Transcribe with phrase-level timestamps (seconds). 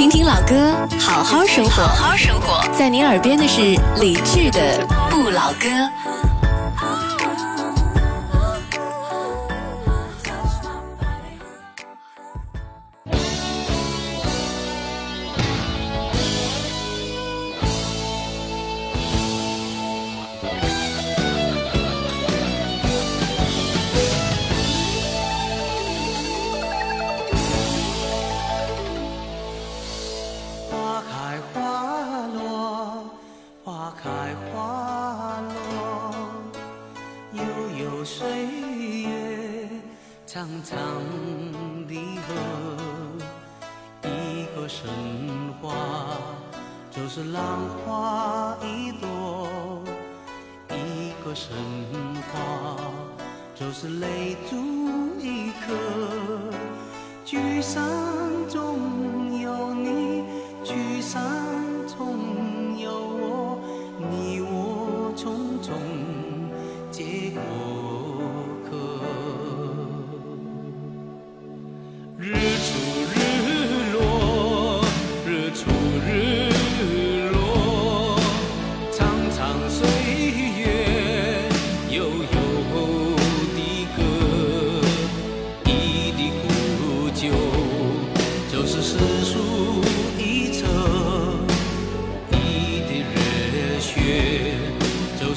[0.00, 1.82] 听听老歌，好好生活。
[1.82, 5.68] 好好生活，在您耳边的是李志的《不老歌》。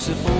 [0.06, 0.33] 在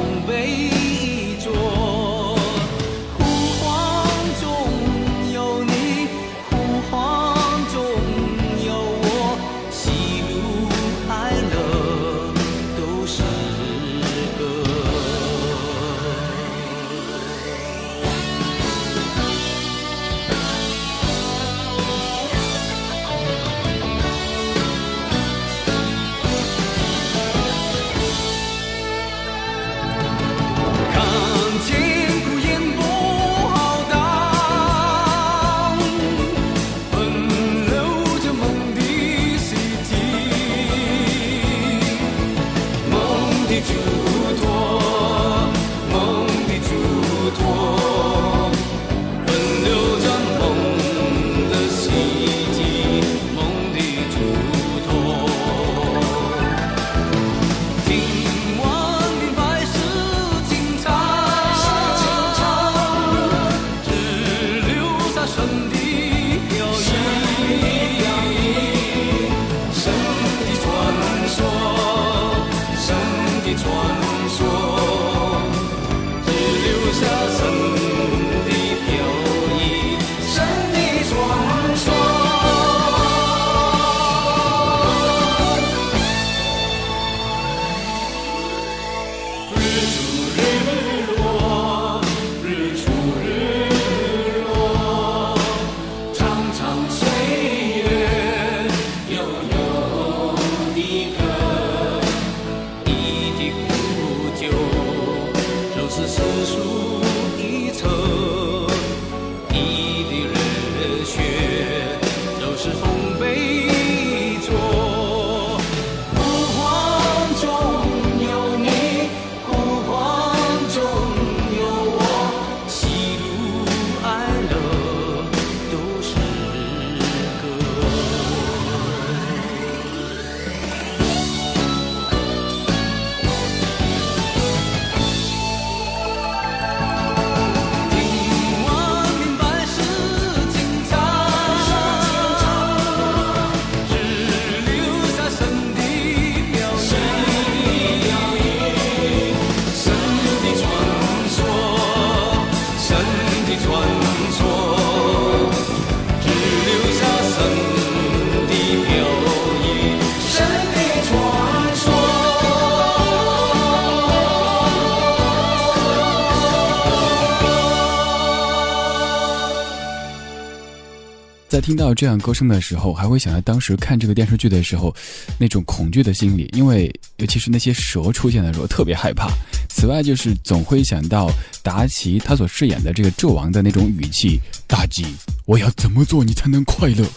[171.64, 174.94] 听到这样歌声的时候，还会想到当时看这个电视剧的时候，
[175.38, 179.30] 那种恐惧的心理，因为尤其是那些蛇出现的时候，特别害怕。
[179.70, 181.32] 此外，就是总会想到
[181.64, 185.06] 达奇他所饰演的这个纣王的那种语气：“大吉，
[185.46, 187.08] 我要怎么做你才能快乐？”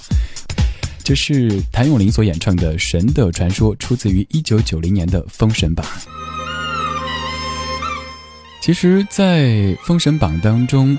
[1.02, 5.84] 这是谭咏麟所演唱的《神的传说》，出自于一九九零年的《封神榜》。
[8.62, 9.42] 其实，在
[9.84, 10.96] 《封神榜》当中。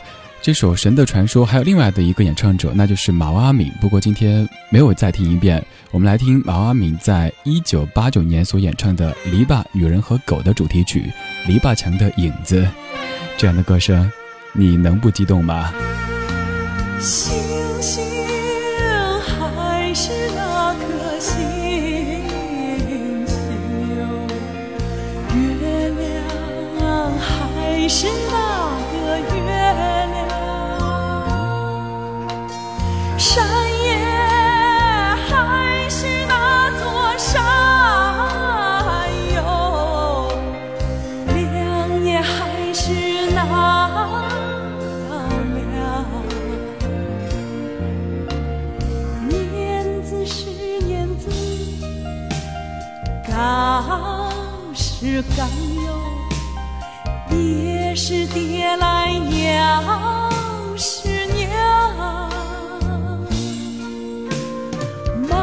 [0.48, 3.70] 这首《神的传说》还有另外的一个演唱者，那就是毛阿敏。
[3.82, 5.62] 不过今天没有再听一遍，
[5.92, 11.12] 我们来听毛阿敏在一九八九年所演唱的《篱笆女人和狗》的主题曲
[11.50, 12.62] 《篱笆墙的影子》。
[13.36, 14.10] 这样的歌声，
[14.54, 15.74] 你能不激动吗？
[55.18, 55.50] 是刚
[55.84, 55.90] 哟，
[57.28, 59.84] 爹是爹来娘
[60.78, 61.50] 是娘，
[65.28, 65.36] 马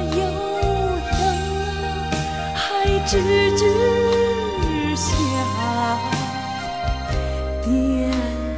[0.00, 0.18] 有
[1.12, 1.16] 灯
[2.52, 2.66] 啊，还
[3.06, 3.12] 吱
[3.54, 3.62] 吱
[4.96, 5.06] 响。
[7.62, 8.10] 点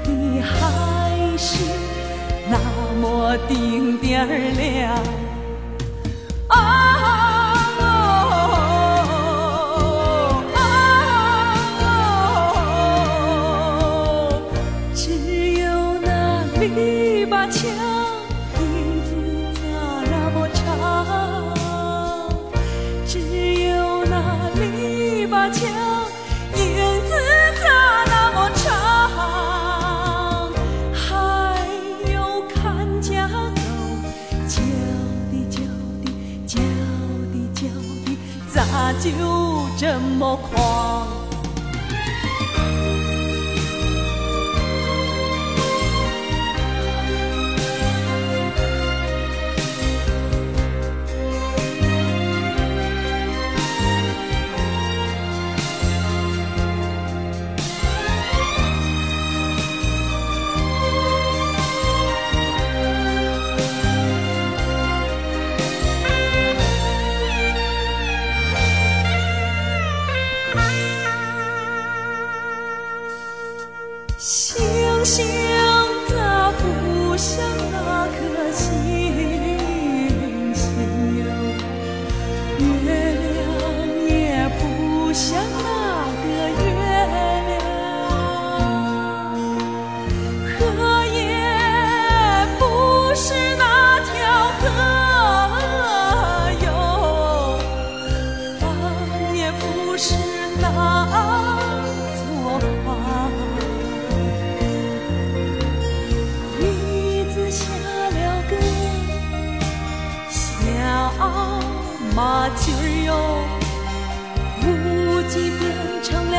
[0.05, 0.09] 的
[0.41, 1.49] 还是
[2.49, 2.57] 那
[2.99, 4.27] 么丁点儿
[4.57, 4.97] 亮
[39.01, 39.11] 就
[39.79, 41.00] 这么狂？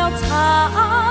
[0.01, 1.10] 了彩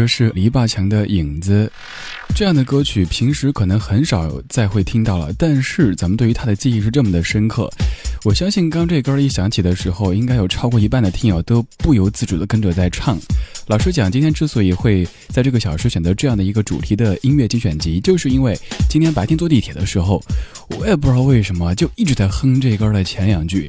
[0.00, 1.70] 这是篱笆墙的影子，
[2.34, 7.68] 这样的歌曲平时可能很少再会听到了，但是咱们对于它的记忆是这么的深刻。
[8.24, 13.18] 我相信刚这歌一响起的时候，应该有超过一半的听友都不由自主的跟着在唱。
[13.66, 20.18] 老实讲，今天之所以会在这个小时选择这样的一个主题的音乐精选集，就是因为今天白天坐地铁的时候，
[20.78, 23.68] 我也不知道为什么就一直在哼这歌的前两句。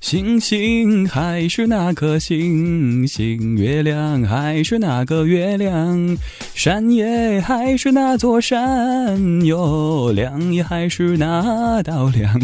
[0.00, 6.16] 星星还是那颗星星，月亮还是那个月亮，
[6.54, 12.40] 山也还是那座山哟，梁也还是那道梁。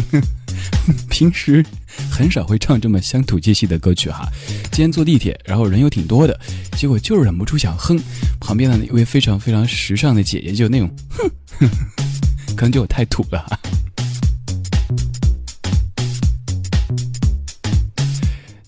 [1.09, 1.65] 平时
[2.11, 4.27] 很少会唱这么乡土气息的歌曲哈。
[4.71, 6.37] 今天坐地铁，然后人又挺多的，
[6.75, 7.97] 结果就忍不住想哼。
[8.41, 11.29] 旁边的那位非常非常时尚的姐姐就那种哼，
[12.57, 13.45] 可能就我太土了。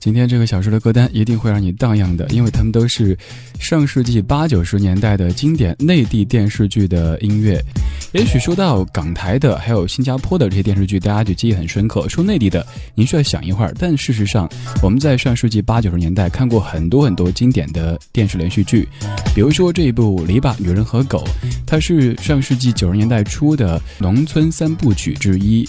[0.05, 3.17] 今天这个小时的歌单一定会让你荡漾的，因为他们都是
[3.57, 7.59] 上世纪八九十年代的经典内地电视剧的音乐。
[8.13, 12.07] 也许说到港台的，还有新加坡的这些电视剧，大家就记忆很深刻。
[12.07, 13.73] 说内地的，您需要想一会儿。
[13.79, 14.47] 但事实上，
[14.83, 18.87] 我们在上世纪八九十年代看过很多很多经典的电视连续剧，
[19.33, 21.23] 比如说这一部《篱笆女人和狗》，
[21.65, 25.67] 它是上世纪九十年代初的农村三部曲之一。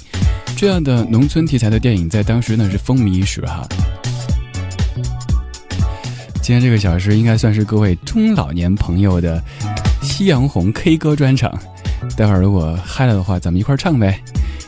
[0.59, 3.67] 这样的农村题材的电影，在当时呢是风靡一时哈。
[6.47, 9.43] 今天这个小时应该算是各位中老年朋友的
[10.01, 11.53] 夕阳红 K 歌专场，
[12.17, 14.17] 待会儿如果嗨了的话，咱们一块唱呗。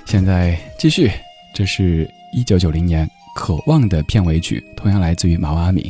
[0.05, 1.09] 现在继续，
[1.55, 5.89] 这是一九九零年《渴望》的片尾曲，同样来自于毛阿敏。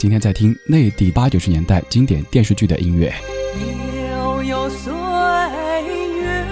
[0.00, 3.14] 今天在听内地八九十年代经典电视剧的音乐。
[4.10, 4.92] 悠悠岁
[6.22, 6.44] 月，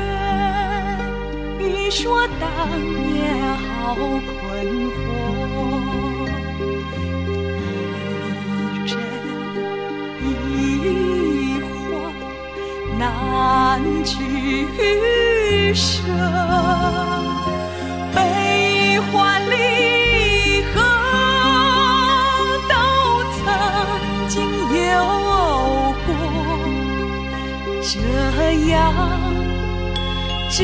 [1.58, 2.78] 你说当
[3.12, 4.47] 年好困
[12.98, 14.16] 难取
[15.72, 16.02] 舍，
[18.12, 19.54] 悲欢离
[20.72, 20.74] 合
[22.68, 22.74] 都
[23.38, 23.40] 曾
[24.28, 24.36] 经
[24.90, 24.92] 有
[26.06, 26.08] 过，
[27.82, 27.92] 这
[28.68, 28.74] 样
[30.50, 30.56] 执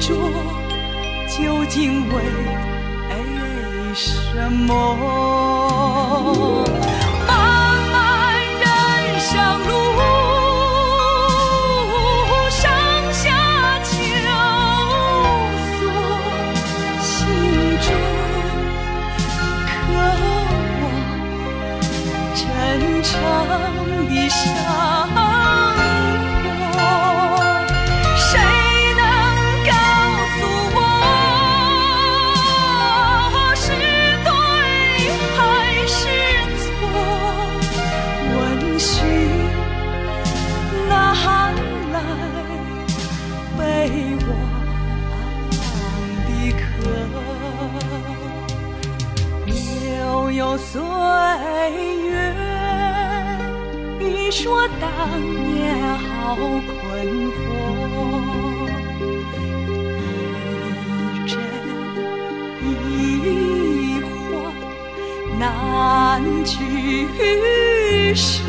[0.00, 0.06] 着
[1.28, 1.36] 究
[1.68, 2.14] 竟为
[3.94, 4.70] 什么？
[50.58, 50.80] 岁
[52.04, 52.34] 月，
[53.98, 54.88] 你说当
[55.44, 56.70] 年好困
[57.32, 57.40] 惑，
[61.02, 61.32] 一真
[62.62, 64.10] 一幻
[65.38, 65.42] 难
[66.44, 66.54] 取
[68.14, 68.42] 舍，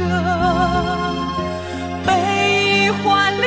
[2.05, 2.09] 悲
[2.91, 3.01] 欢
[3.41, 3.45] 离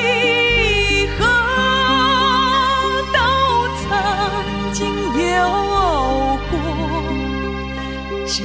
[8.39, 8.43] 这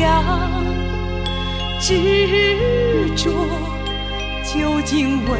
[0.00, 0.64] 样
[1.78, 1.96] 执
[3.14, 3.30] 着
[4.52, 5.38] 究竟为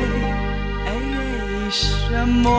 [1.69, 2.53] 什么？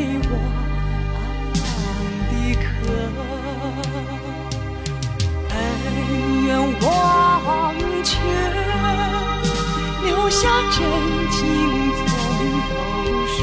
[0.00, 0.32] 给我
[2.30, 2.32] 的
[2.64, 2.64] 歌
[5.50, 5.56] 恩
[6.46, 6.48] 怨
[6.80, 6.88] 忘
[8.02, 8.08] 却
[10.06, 10.40] 留下
[10.70, 10.74] 真
[11.30, 11.38] 情
[11.98, 12.00] 从
[12.66, 12.72] 头
[13.36, 13.38] 说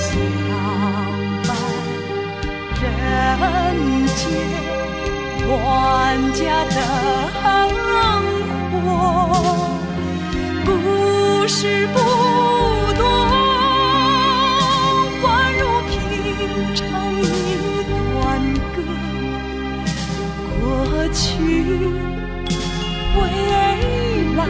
[0.00, 0.02] 相
[1.46, 1.48] 伴
[2.82, 2.84] 人
[4.16, 4.18] 间
[5.48, 5.54] 万
[6.32, 6.40] 家
[6.74, 6.76] 灯
[8.72, 8.74] 火
[10.66, 10.68] 故
[11.46, 11.96] 事不
[12.98, 13.39] 多
[16.74, 17.24] 唱一
[17.88, 18.18] 段
[18.74, 18.76] 歌，
[20.60, 20.62] 过
[21.12, 21.20] 去
[23.18, 23.20] 为。
[24.36, 24.42] 来，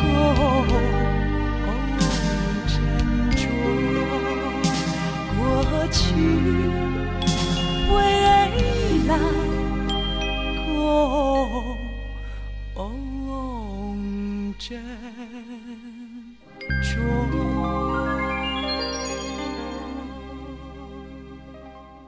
[0.00, 0.04] 共
[2.68, 2.72] 斟
[3.34, 3.42] 酌
[5.36, 5.38] 过
[5.90, 5.98] 去，
[7.90, 7.94] 未
[9.08, 9.08] 来
[10.64, 10.72] 共。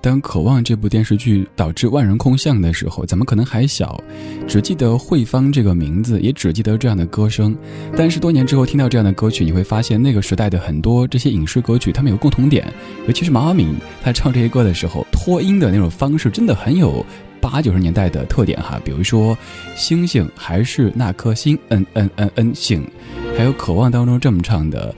[0.06, 4.00] 当《渴望》这部电视剧导致万人空巷的时候，咱们可能还小，
[4.46, 7.56] 只记得慧芳这个名字，也只记得这样的歌声。
[7.96, 12.72] 但是多年之后听到这样的歌曲，你会发现那个时代的很多这些影视歌曲，它们有共同点。
[13.08, 17.04] 尤其是毛阿敏，她唱这些歌的时候，拖音的那种方式真的很有
[17.40, 18.80] 八九十年代的特点哈。
[18.84, 19.36] 比如说，
[19.74, 22.88] 星星还是那颗星，嗯嗯嗯嗯星，
[23.36, 24.94] 还有《渴望》当中这么唱的。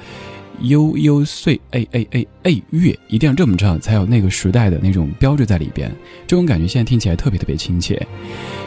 [0.63, 5.91] 悠悠岁哎哎哎哎月，一定要这么唱，才有那个时代的那种标志在里边。
[6.27, 8.05] 这种感觉现在听起来特别特别亲切。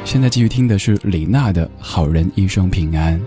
[0.06, 3.20] 现在继续听的是李娜的《好人一生平安》。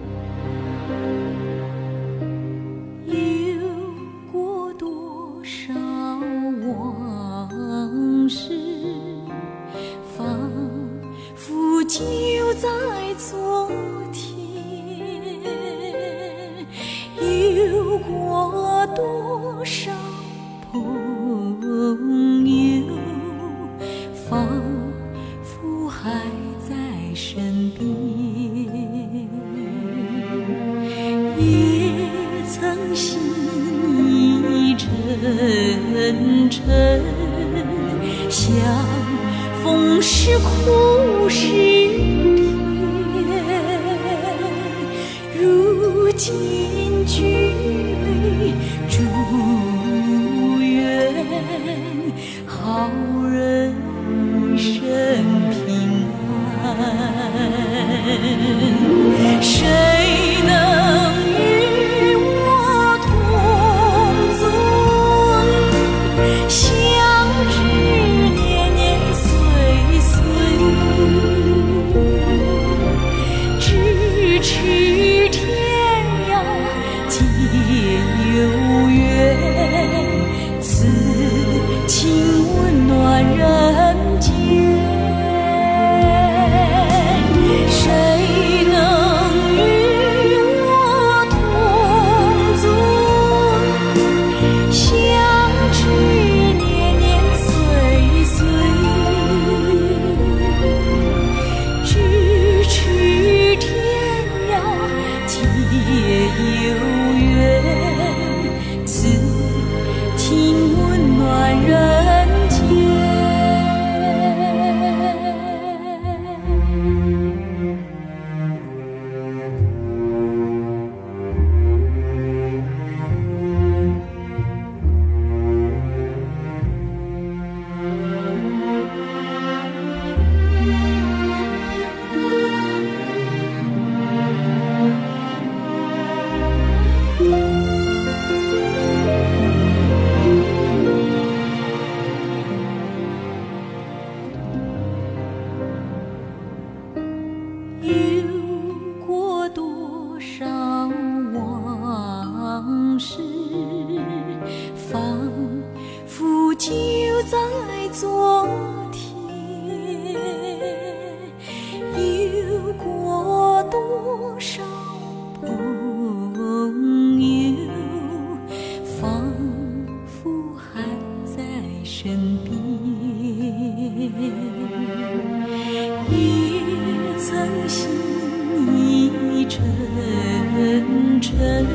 [179.54, 181.66] 阵阵，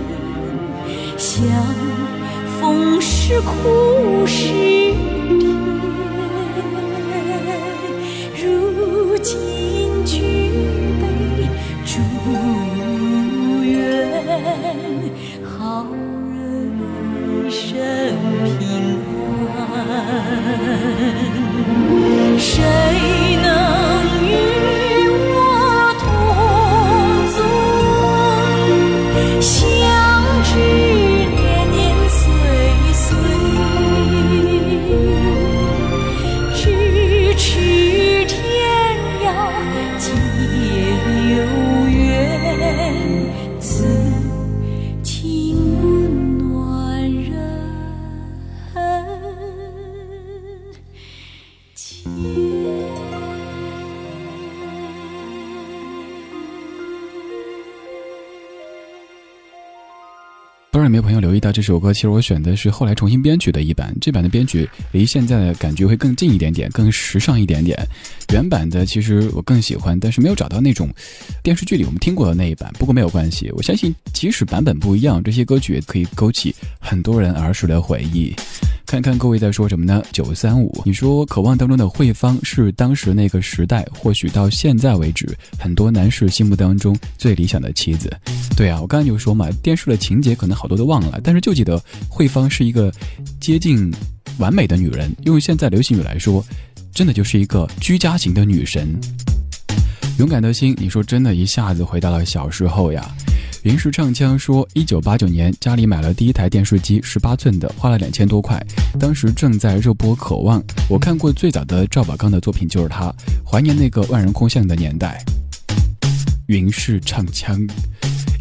[1.18, 1.46] 像
[2.60, 5.89] 风是苦是甜。
[61.10, 61.92] 没有留意到这首歌？
[61.92, 67.76] 其实我选的是后来重新编曲的一版，这版的编曲离现在的感觉会更近一点点，更时尚一点点。
[68.32, 70.88] 原版的其实我更喜欢，但是没有找到那种
[71.42, 72.72] 电视剧里我们听过的那一版。
[72.78, 78.32] 不过没有关系，我相信即使版本不一样，这些歌曲也可以勾起很多人儿时的回忆。
[78.90, 80.04] 看看各位在说什么呢？
[80.12, 85.28] 九三五，你说《渴望》当中的慧芳是当时那个时代，或许到现在为止，
[85.60, 88.12] 很多男士心目当中最理想的妻子。
[88.58, 92.92] 对啊，我刚才就说嘛，电视的情节可能好多都忘了，但是就记得慧芳是一个
[93.40, 93.94] 接近
[94.40, 96.44] 完美的女人，用现在流行语来说，
[96.92, 99.00] 真的就是一个居家型的女神。
[100.18, 103.08] 勇敢的心，你说真的，一下子回到了小时候呀。
[103.64, 108.58] 云石唱腔说，一九八九年家里买了第一台电视机，十八寸的，花了两千多块。
[108.98, 113.14] 当时正在热播《渴望》，我看过最早的赵宝刚的作品就是他，
[113.46, 115.22] 怀念那个万人空巷的年代。
[116.50, 117.66] 云石唱腔。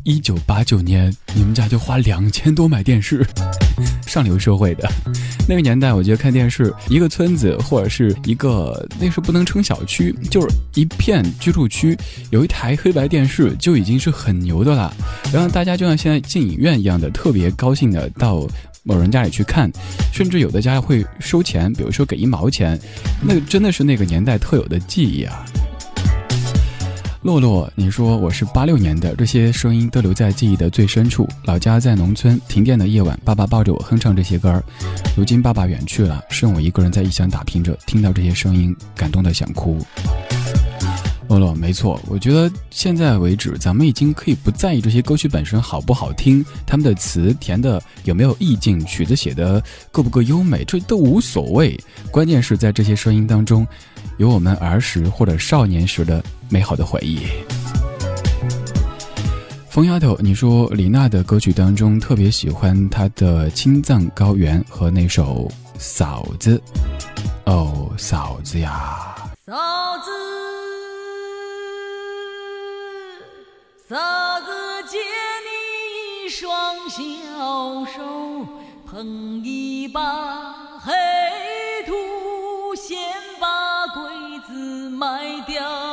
[0.02, 3.22] 一九八九年，你们家就花两千多买电视，
[4.08, 4.90] 上流社会的
[5.46, 11.94] 那个年代，我觉得看电视，一个村子或者是一个那时候不能称小区，就是一片居住区，
[12.30, 14.90] 有一台黑白电视就已经是很牛的了。
[15.30, 18.48] 然后大家就像现在进影院一样的，特别高兴的到
[18.84, 19.70] 某人家里去看，
[20.14, 22.80] 甚至有的家会收钱，比如说给一毛钱，
[23.20, 25.44] 那真的是那个年代特有的记忆啊。
[27.22, 31.28] 洛洛，你说我是八六年的，这些声音都留在记忆的最深处。
[31.44, 34.62] 老家在农村，停电的夜晚，爸爸抱着我哼唱这些歌儿。
[35.16, 39.84] 如今爸爸远去了，剩我一个人在异乡打拼着，听到这些声音，感动的想哭。
[41.28, 51.78] 洛洛，没错，我觉得现在为止，咱们已经可以不在意这些歌曲本身好不好听，他们的词填的有没有意境，曲子写的够不够优美，这都无所谓。
[52.12, 53.66] 关键是在这些声音当中，
[54.18, 57.20] 有我们儿时或者少年时的美好的回忆。
[59.70, 66.60] 疯丫头，你说李娜的歌曲当中特别喜欢她的《青藏高原》和那首《嫂子》。
[67.50, 69.14] 哦，嫂子呀，
[69.46, 69.54] 嫂
[69.98, 70.10] 子。
[73.88, 73.96] 嫂
[74.40, 74.50] 子，
[74.90, 74.98] 借
[75.46, 76.50] 你一双
[76.90, 78.44] 小手，
[78.84, 80.92] 捧一把黑
[84.98, 85.87] 卖掉。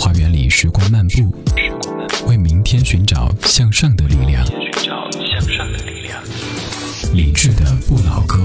[0.00, 1.30] 花园里，时光漫步，
[2.26, 4.42] 为明天寻找向上的力量。
[7.12, 8.38] 理智的不老歌，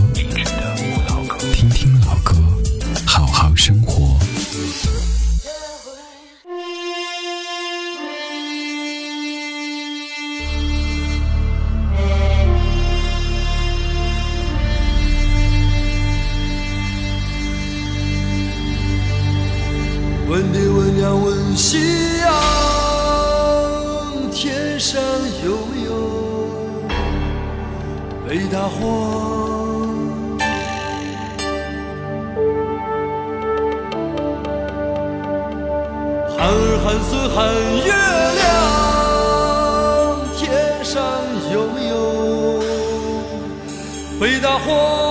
[1.53, 1.94] 听听
[21.67, 21.79] 夕
[22.19, 22.29] 阳，
[24.31, 25.01] 天上
[25.43, 25.89] 悠悠
[28.27, 28.77] 北大荒？
[36.37, 37.35] 喊儿喊孙喊
[37.83, 37.89] 月
[38.37, 38.45] 亮，
[40.37, 40.45] 天
[40.85, 40.93] 上
[41.51, 41.55] 悠
[41.89, 41.91] 悠
[44.21, 45.04] 北大荒？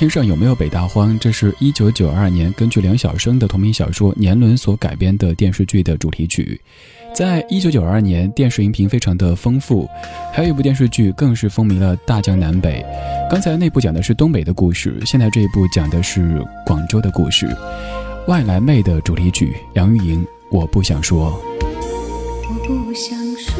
[0.00, 6.58] 天上有没有北大荒》，这是一九九二年根据梁晓声的同名小说《年轮》所改编的电视剧的主题曲。
[7.14, 9.86] 在一九九二年，电视荧屏非常的丰富，
[10.32, 12.82] 还有一部电视剧更是风靡了大江南北。
[13.28, 17.54] 刚才那部讲的是东北的故事，现在这一部讲的是广州的故事。
[18.26, 21.38] 外来妹的主题曲，杨钰莹，我不想说。
[22.48, 23.59] 我不想说，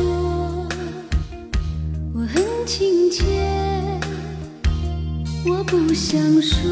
[5.71, 6.69] 不想说，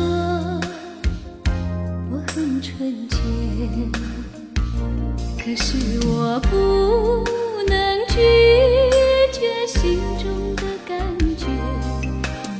[2.10, 3.16] 我很纯洁。
[5.38, 7.24] 可是我不
[7.68, 8.16] 能拒
[9.32, 10.98] 绝心中的感
[11.36, 11.46] 觉。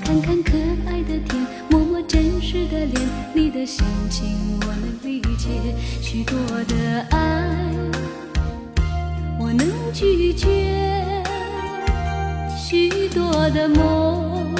[0.05, 0.53] 看看可
[0.87, 5.49] 爱的天，摸摸真实的脸，你的心情我能理解。
[6.01, 7.49] 许多的爱。
[9.41, 11.21] 我能拒绝
[12.57, 14.55] 许多的梦，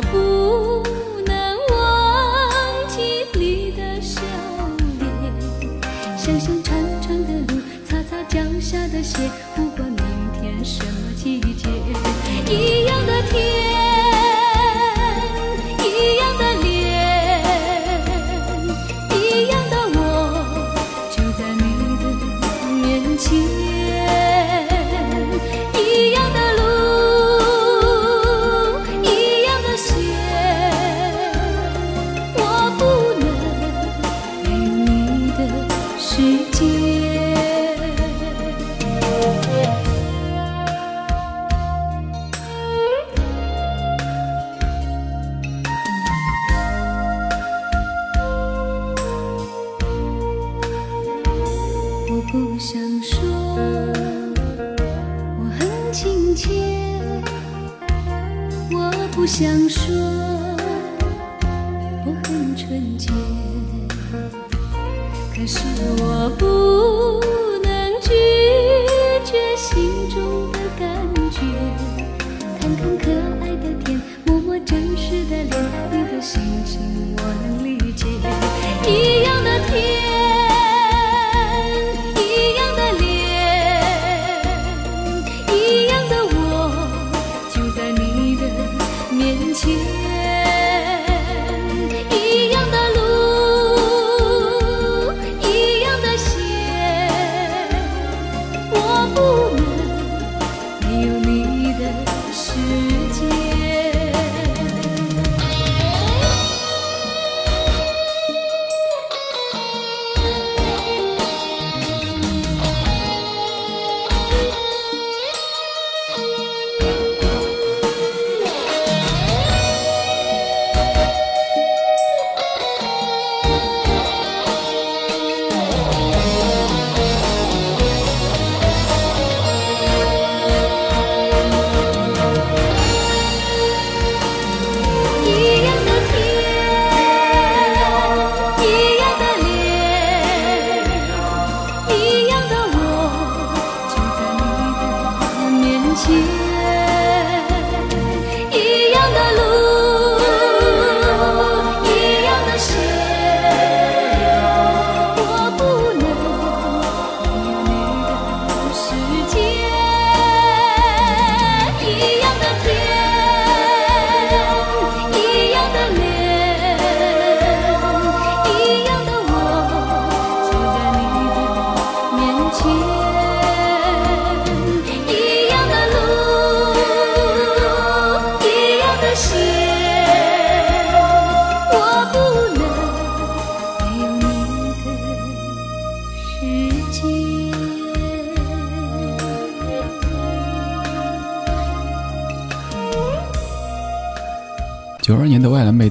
[0.00, 0.51] 不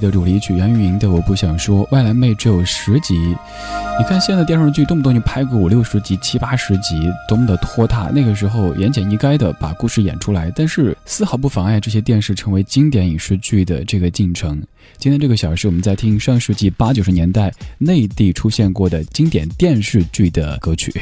[0.02, 1.86] 的主题曲，杨钰莹的《我不想说》。
[1.94, 8.10] 外来妹只有十集，你看现在电视剧动不动就拍个五六十集、七八十集，多么的拖沓。
[8.12, 14.60] 那个时候言简意赅的把故事演出来，但是丝毫不妨碍这些电视成为经典影视剧的这个进程。
[14.98, 20.92] 今天这个小时，我们在听上世纪八九十年代内地出现过的经典电视剧的歌曲。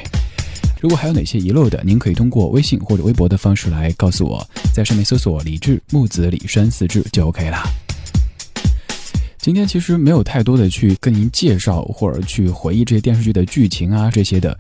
[0.78, 7.64] 如果还有哪些遗漏的，您可以通过微信或者微博的方式来告诉我，在上面搜索“李志木子李山四志”就 OK 啦。
[9.42, 14.56] 今天其实没有太多的去跟您介绍或者去回忆这些电视剧的剧情啊这些的，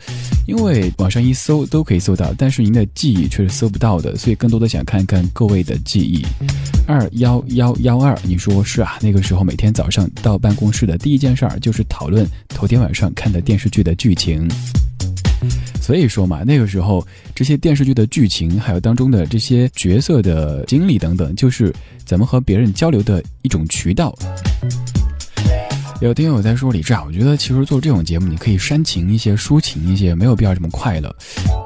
[0.46, 6.24] 因为网上一搜都可以搜到，但是您的记忆却是搜不到的，所以更多的想看看各位的记忆。
[6.86, 8.98] 二幺幺幺二，你说是啊？
[9.02, 14.48] 那个时候每天早上到办公室的第一件事儿就是讨论头天晚上看的电视剧的剧情。
[15.80, 21.74] 所以说嘛，那个时候这些电视剧的剧情，还有当中的这些角色的经历等等，就是
[22.10, 24.12] 怎么和别人交流的一种渠道。
[26.00, 31.14] 有听友在说李志啊，我觉得其实做这种节目，你可以煽情一些、抒情一些，没有必要这么快乐。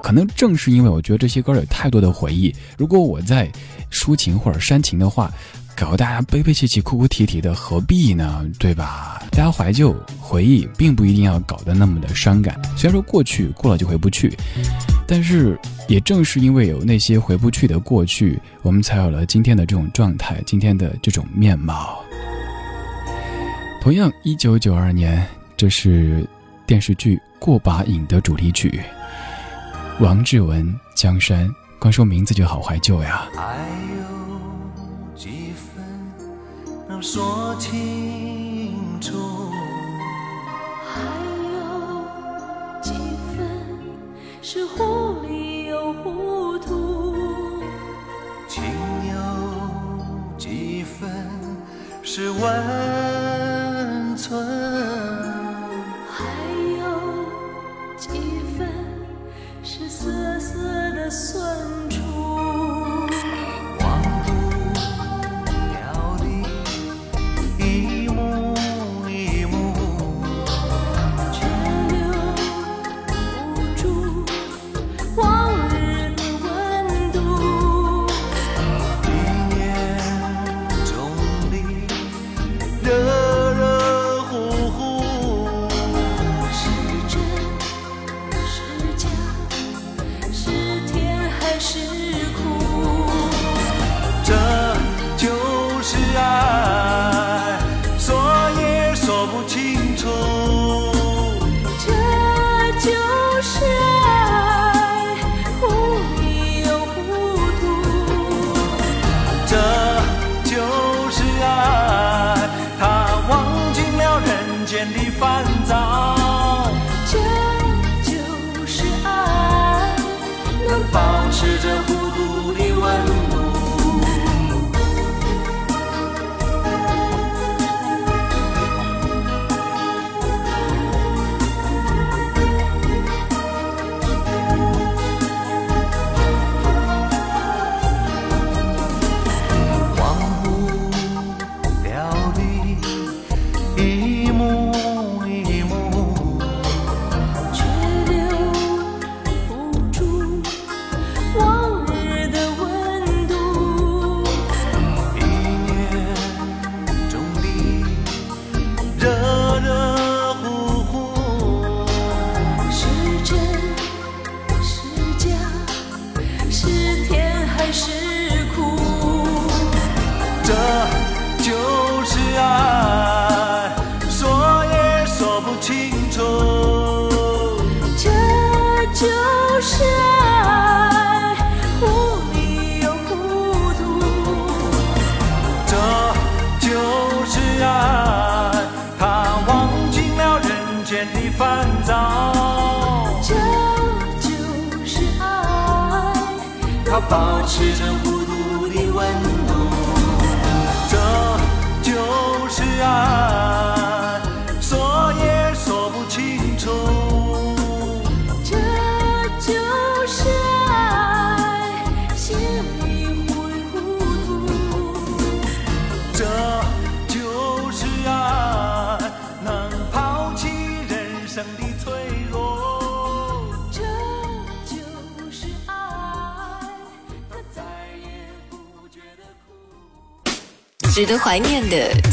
[0.03, 3.51] 可能正是因为我觉得这些歌有太多的回忆，如果我在
[3.91, 5.33] 抒情或者煽情的话，
[5.77, 8.45] 搞得大家悲悲戚戚、哭哭啼啼的，何必呢？
[8.59, 9.21] 对吧？
[9.31, 12.61] 大家怀旧回忆，并不一定要搞得那么的伤感。
[12.77, 14.33] 虽然说过去过了就回不去，
[15.07, 15.59] 但是
[15.89, 22.01] 也正是因为有那些回不去的过去，我们才有了今天的这种状态，今天的这种面貌。
[23.83, 26.25] 同样，一九九二年，这是
[26.67, 28.81] 电视剧《过把瘾》的主题曲，
[29.99, 30.65] 王志文
[30.95, 31.49] 《江山》，
[31.81, 33.27] 光说名字就好怀旧呀。
[33.35, 33.59] 还
[37.05, 39.51] 说清楚？
[40.89, 41.03] 还
[41.53, 41.61] 有
[42.81, 42.95] 几
[43.37, 43.47] 分
[44.41, 47.15] 是糊里又糊涂？
[48.49, 48.65] 情
[49.13, 49.17] 有
[50.39, 51.13] 几分
[52.03, 54.43] 是温存？
[56.09, 56.25] 还
[56.81, 56.87] 有
[57.99, 58.09] 几
[58.57, 58.67] 分
[59.63, 60.57] 是涩涩
[60.95, 61.84] 的酸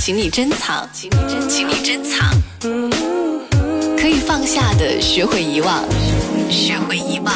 [0.03, 2.27] 请你珍藏，请你珍，请你珍藏。
[3.95, 5.83] 可以放下的，学会遗忘，
[6.49, 7.31] 学会遗忘。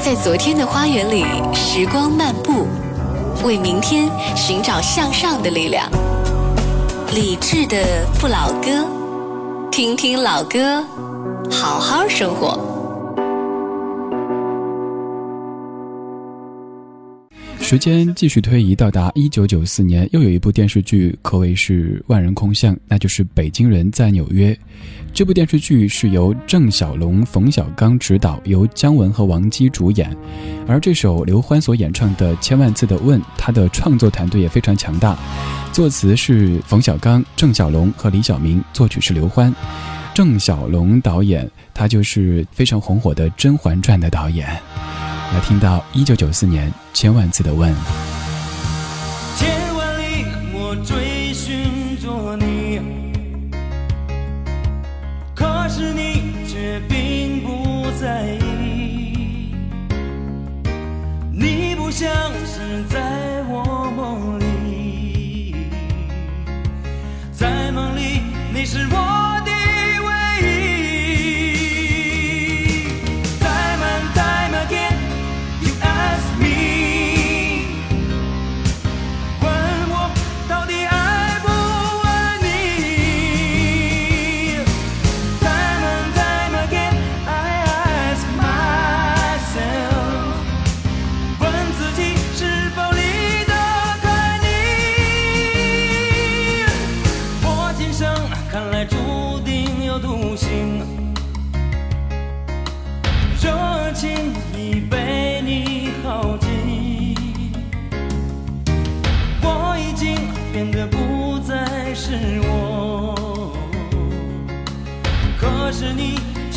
[0.00, 1.24] 在昨天的花园里，
[1.54, 2.66] 时光漫步，
[3.44, 5.88] 为明天寻找向上的力量。
[7.14, 8.84] 理智的不老歌，
[9.70, 10.84] 听听老歌，
[11.52, 12.58] 好好生活。
[17.70, 24.52] 时间继续推移，到达一九九四年，又有一部电视剧可谓是万人空巷，那就是《北京人在纽约》。
[25.14, 30.12] 这部电视剧是由郑晓龙、冯小刚执导，由姜文和王姬主演。
[30.66, 35.16] 而这首刘欢所演唱的《千万次的问》，他的创作团队也非常强大，
[35.72, 39.54] 作词是冯小刚、郑晓龙和李晓明，作曲是刘欢。
[40.12, 44.60] 郑晓龙导演，他就是非常红火的《甄嬛传》的导演。
[45.32, 47.72] 来听到一九九四年千万次的问，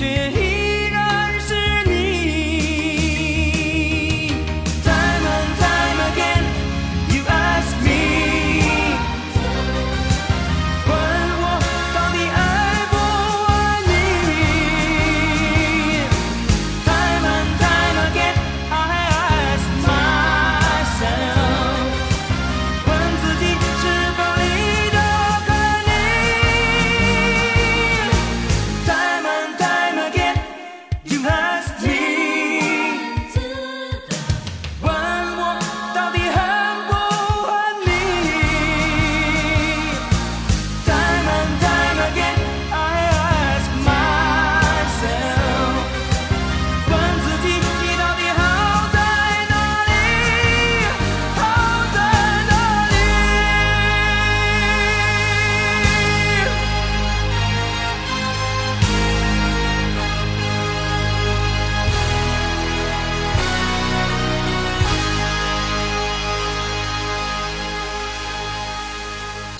[0.03, 0.32] 你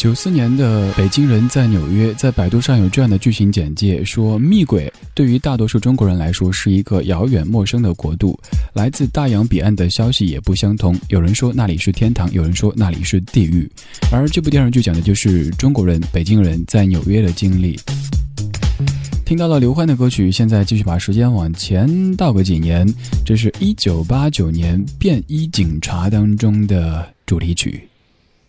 [0.03, 8.37] 九四年的北京人在纽约，在百度上有这样的剧情简介，说密轨对于大多数中国人来说是一个遥远陌生的国度，
[8.73, 10.93] 来自大洋彼岸的消息也不相同。
[11.07, 13.65] 有人说那里是天堂，有人说那里是地狱。
[14.11, 17.79] 而这部电视剧讲的就是中国人、北京人在纽约的经历。
[19.23, 22.85] 听到了刘欢的歌曲，现在继续把时间往前倒个几年，
[23.25, 27.87] 这是一九八九年《便衣警察》当中的主题曲。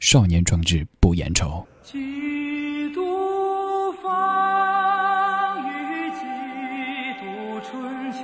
[0.05, 1.67] 少年壮志不言愁。
[1.83, 3.01] 几度
[4.03, 4.13] 风
[5.67, 5.73] 雨，
[6.11, 6.21] 几
[7.21, 7.25] 度
[7.65, 8.21] 春秋，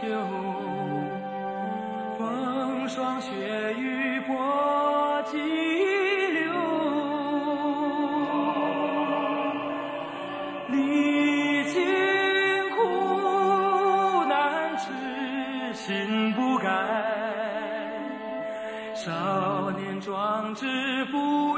[2.19, 3.31] 风霜雪
[3.79, 4.37] 雨搏
[5.33, 5.39] 激
[6.35, 6.53] 流，
[10.69, 11.81] 历尽
[12.77, 12.77] 苦
[14.29, 14.85] 难，痴
[15.73, 16.69] 心不改。
[18.95, 20.67] 少年壮志
[21.07, 21.50] 不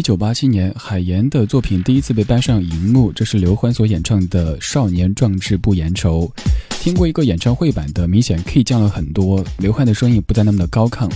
[0.00, 6.22] 一九八七年，海岩的作品第一次被搬上荧幕，这是刘欢所演唱的《少年壮志不言愁》。
[6.82, 11.06] 听过一个演唱会版的，明显 K 降了很多，刘欢的声音不再那么的高亢。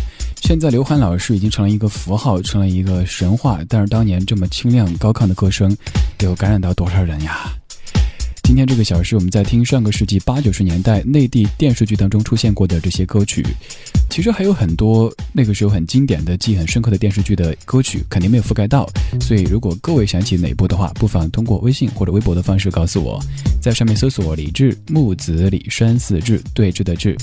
[0.42, 3.60] 现在刘欢老师已经成了一个符号，成了一个神话。
[3.70, 5.74] 但是当年这么清亮高亢的歌声，
[6.20, 7.50] 有感染到多少人呀？
[8.44, 13.44] 今天这个小时，我们在听上个世纪八九十年代内地电视剧当中出现过的这些歌曲。
[14.10, 18.88] 其实还有很多那个时候很经典的、记忆很深刻的电视剧的歌曲，肯定没有覆盖到。
[19.20, 23.18] 所以，如果各位想起哪部的话，不妨通过微信或者微博的方式告诉我，
[23.60, 27.16] 在上面搜索“李志木子李山四志对峙的志”。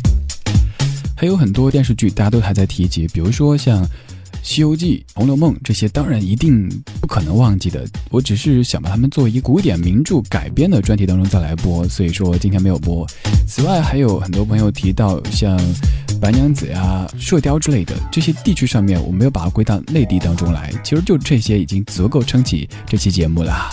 [1.16, 3.86] 还有很多电视剧大家都还在提及，比如说像。
[4.44, 6.68] 《西游记》《红楼梦》这些当然一定
[7.00, 13.06] 不可能忘记的，我只是想把它们作为一古典名著改编的专题当中再来播，所以说今天没有播。
[13.48, 15.58] 此外，还有很多朋友提到像
[16.20, 20.72] 《白娘子》呀、《射雕》之类的这些地区上面，我没有把它归到内地当中来。
[20.84, 23.70] 其实就这些已经足够撑起这期节目了。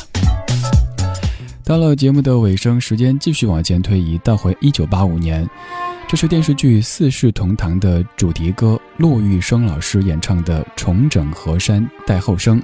[1.64, 5.48] 到了节目的尾声，时间继续往前推移，倒回一九八五年。
[6.08, 12.58] 这是电视剧《四世同堂》的主题歌，骆玉笙老师演唱的《重整河山待后生》。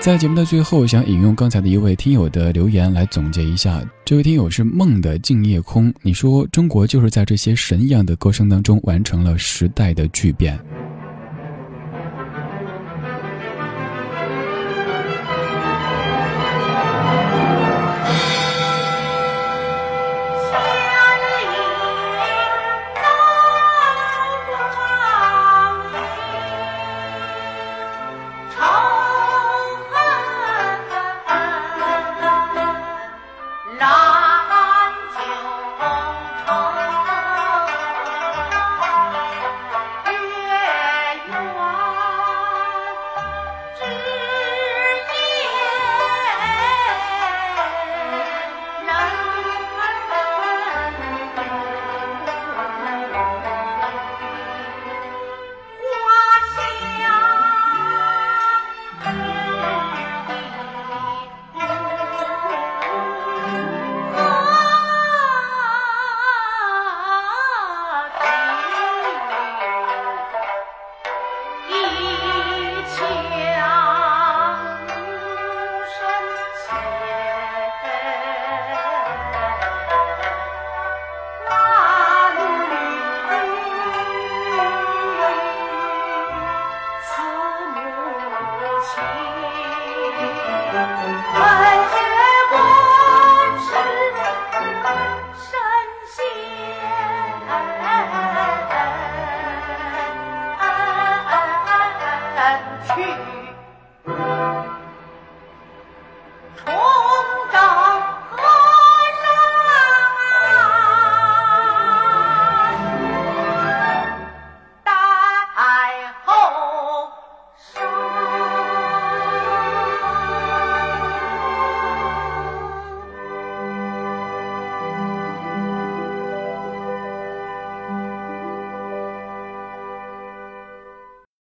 [0.00, 3.82] 在节目的最后，想引用刚才的一位听友的留言来总结一下。
[4.06, 10.58] 这位听友是梦的静夜空，你说中国就是在这些神一样的歌声当中完成了时代的巨变。